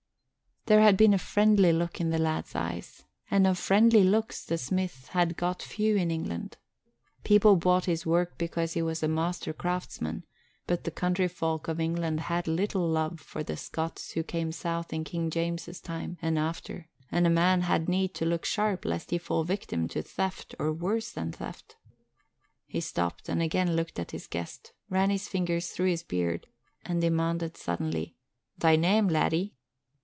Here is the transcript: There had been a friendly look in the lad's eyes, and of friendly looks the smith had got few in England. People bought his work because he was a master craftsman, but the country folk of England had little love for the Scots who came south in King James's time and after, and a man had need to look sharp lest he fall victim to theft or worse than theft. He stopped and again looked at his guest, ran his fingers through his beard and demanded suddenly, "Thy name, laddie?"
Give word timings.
There 0.67 0.81
had 0.81 0.95
been 0.95 1.13
a 1.13 1.17
friendly 1.17 1.73
look 1.73 1.99
in 1.99 2.11
the 2.11 2.19
lad's 2.19 2.53
eyes, 2.55 3.03
and 3.31 3.47
of 3.47 3.57
friendly 3.57 4.03
looks 4.03 4.45
the 4.45 4.59
smith 4.59 5.07
had 5.07 5.35
got 5.35 5.63
few 5.63 5.95
in 5.95 6.11
England. 6.11 6.57
People 7.23 7.55
bought 7.55 7.85
his 7.85 8.05
work 8.05 8.37
because 8.37 8.73
he 8.73 8.81
was 8.83 9.01
a 9.01 9.07
master 9.07 9.53
craftsman, 9.53 10.23
but 10.67 10.83
the 10.83 10.91
country 10.91 11.27
folk 11.27 11.67
of 11.67 11.79
England 11.79 12.19
had 12.21 12.47
little 12.47 12.87
love 12.87 13.19
for 13.19 13.41
the 13.41 13.57
Scots 13.57 14.11
who 14.11 14.21
came 14.21 14.51
south 14.51 14.93
in 14.93 15.03
King 15.03 15.31
James's 15.31 15.81
time 15.81 16.19
and 16.21 16.37
after, 16.37 16.87
and 17.11 17.25
a 17.25 17.29
man 17.31 17.61
had 17.61 17.89
need 17.89 18.13
to 18.13 18.25
look 18.25 18.45
sharp 18.45 18.85
lest 18.85 19.09
he 19.09 19.17
fall 19.17 19.43
victim 19.43 19.87
to 19.87 20.03
theft 20.03 20.53
or 20.59 20.71
worse 20.71 21.11
than 21.11 21.31
theft. 21.31 21.75
He 22.67 22.81
stopped 22.81 23.27
and 23.29 23.41
again 23.41 23.75
looked 23.75 23.97
at 23.97 24.11
his 24.11 24.27
guest, 24.27 24.73
ran 24.91 25.09
his 25.09 25.27
fingers 25.27 25.69
through 25.71 25.87
his 25.87 26.03
beard 26.03 26.45
and 26.85 27.01
demanded 27.01 27.57
suddenly, 27.57 28.15
"Thy 28.59 28.75
name, 28.75 29.07
laddie?" 29.07 29.55